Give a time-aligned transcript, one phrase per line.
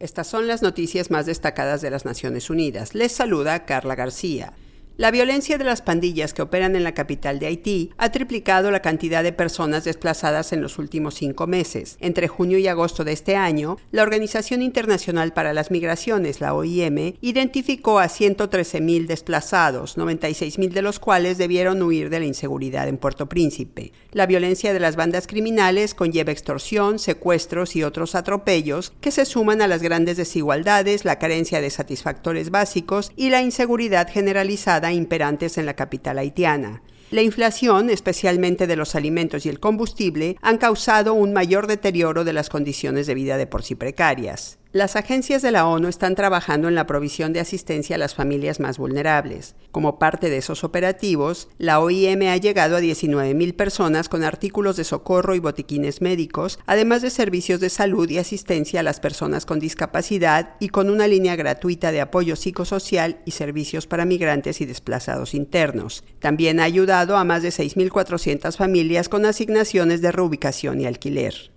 [0.00, 2.94] Estas son las noticias más destacadas de las Naciones Unidas.
[2.94, 4.54] Les saluda Carla García.
[5.00, 8.82] La violencia de las pandillas que operan en la capital de Haití ha triplicado la
[8.82, 11.96] cantidad de personas desplazadas en los últimos cinco meses.
[12.00, 17.14] Entre junio y agosto de este año, la Organización Internacional para las Migraciones, la OIM,
[17.22, 23.26] identificó a 113.000 desplazados, 96.000 de los cuales debieron huir de la inseguridad en Puerto
[23.26, 23.92] Príncipe.
[24.12, 29.62] La violencia de las bandas criminales conlleva extorsión, secuestros y otros atropellos que se suman
[29.62, 35.66] a las grandes desigualdades, la carencia de satisfactores básicos y la inseguridad generalizada imperantes en
[35.66, 36.82] la capital haitiana.
[37.10, 42.32] La inflación, especialmente de los alimentos y el combustible, han causado un mayor deterioro de
[42.32, 44.59] las condiciones de vida de por sí precarias.
[44.72, 48.60] Las agencias de la ONU están trabajando en la provisión de asistencia a las familias
[48.60, 49.56] más vulnerables.
[49.72, 54.84] Como parte de esos operativos, la OIM ha llegado a 19.000 personas con artículos de
[54.84, 59.58] socorro y botiquines médicos, además de servicios de salud y asistencia a las personas con
[59.58, 65.34] discapacidad y con una línea gratuita de apoyo psicosocial y servicios para migrantes y desplazados
[65.34, 66.04] internos.
[66.20, 71.49] También ha ayudado a más de 6.400 familias con asignaciones de reubicación y alquiler.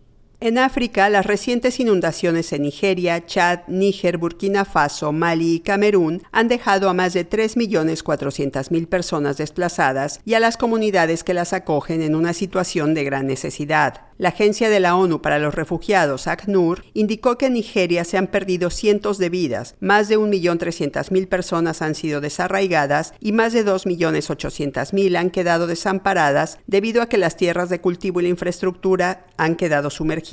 [0.46, 6.50] En África, las recientes inundaciones en Nigeria, Chad, Níger, Burkina Faso, Mali y Camerún han
[6.50, 12.14] dejado a más de 3.400.000 personas desplazadas y a las comunidades que las acogen en
[12.14, 14.02] una situación de gran necesidad.
[14.18, 18.28] La Agencia de la ONU para los Refugiados, ACNUR, indicó que en Nigeria se han
[18.28, 25.18] perdido cientos de vidas, más de 1.300.000 personas han sido desarraigadas y más de 2.800.000
[25.18, 29.90] han quedado desamparadas debido a que las tierras de cultivo y la infraestructura han quedado
[29.90, 30.33] sumergidas.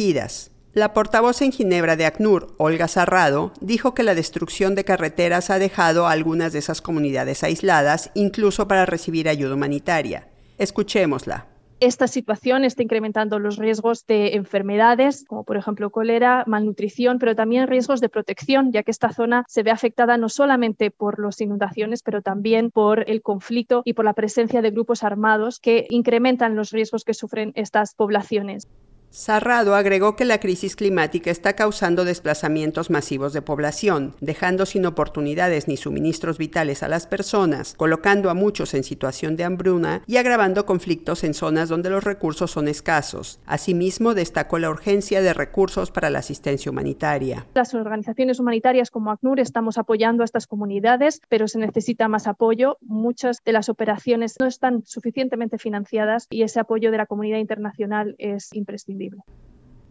[0.72, 5.58] La portavoz en Ginebra de ACNUR, Olga Sarrado, dijo que la destrucción de carreteras ha
[5.58, 10.28] dejado a algunas de esas comunidades aisladas, incluso para recibir ayuda humanitaria.
[10.56, 11.48] Escuchémosla
[11.80, 17.68] esta situación está incrementando los riesgos de enfermedades, como por ejemplo cólera, malnutrición, pero también
[17.68, 22.02] riesgos de protección, ya que esta zona se ve afectada no solamente por las inundaciones,
[22.02, 26.70] pero también por el conflicto y por la presencia de grupos armados que incrementan los
[26.70, 28.68] riesgos que sufren estas poblaciones.
[29.12, 35.66] Sarrado agregó que la crisis climática está causando desplazamientos masivos de población, dejando sin oportunidades
[35.66, 40.64] ni suministros vitales a las personas, colocando a muchos en situación de hambruna y agravando
[40.64, 43.40] conflictos en zonas donde los recursos son escasos.
[43.46, 47.48] Asimismo, destacó la urgencia de recursos para la asistencia humanitaria.
[47.52, 52.78] Las organizaciones humanitarias como ACNUR estamos apoyando a estas comunidades, pero se necesita más apoyo.
[52.80, 58.14] Muchas de las operaciones no están suficientemente financiadas y ese apoyo de la comunidad internacional
[58.18, 58.99] es imprescindible.
[59.00, 59.24] entendible.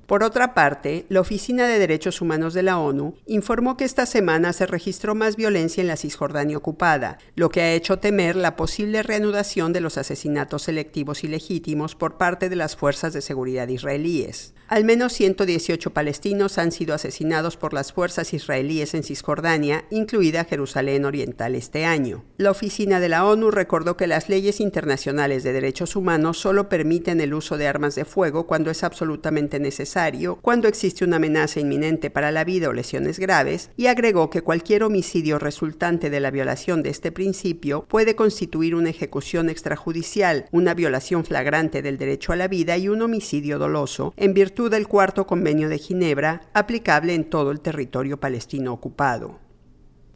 [0.09, 4.53] Por otra parte, la Oficina de Derechos Humanos de la ONU informó que esta semana
[4.53, 9.03] se registró más violencia en la Cisjordania ocupada, lo que ha hecho temer la posible
[9.03, 14.56] reanudación de los asesinatos selectivos y legítimos por parte de las fuerzas de seguridad israelíes.
[14.69, 21.06] Al menos 118 palestinos han sido asesinados por las fuerzas israelíes en Cisjordania, incluida Jerusalén
[21.06, 22.24] Oriental este año.
[22.38, 27.19] La Oficina de la ONU recordó que las leyes internacionales de derechos humanos solo permiten
[27.19, 29.59] el uso de armas de fuego cuando es absolutamente
[30.42, 34.84] cuando existe una amenaza inminente para la vida o lesiones graves y agregó que cualquier
[34.84, 41.26] homicidio resultante de la violación de este principio puede constituir una ejecución extrajudicial, una violación
[41.26, 45.68] flagrante del derecho a la vida y un homicidio doloso en virtud del cuarto convenio
[45.68, 49.49] de Ginebra aplicable en todo el territorio palestino ocupado.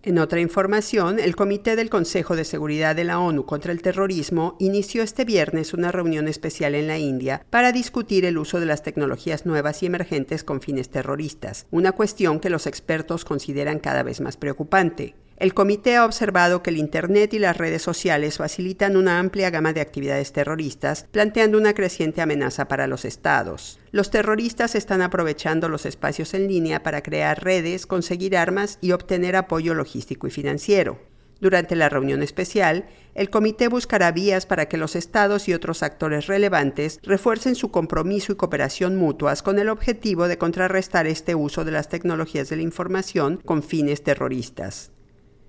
[0.05, 4.57] En otra información, el Comité del Consejo de Seguridad de la ONU contra el Terrorismo
[4.59, 8.83] inició este viernes una reunión especial en la India para discutir el uso de las
[8.83, 14.19] tecnologías nuevas y emergentes con fines terroristas, una cuestión que los expertos consideran cada vez
[14.19, 15.15] más preocupante.
[15.37, 19.73] El comité ha observado que el Internet y las redes sociales facilitan una amplia gama
[19.73, 23.79] de actividades terroristas, planteando una creciente amenaza para los estados.
[23.91, 29.35] Los terroristas están aprovechando los espacios en línea para crear redes, conseguir armas y obtener
[29.35, 30.99] apoyo logístico y financiero.
[31.41, 36.27] Durante la reunión especial, el comité buscará vías para que los estados y otros actores
[36.27, 41.71] relevantes refuercen su compromiso y cooperación mutuas con el objetivo de contrarrestar este uso de
[41.71, 44.93] las tecnologías de la información con fines terroristas.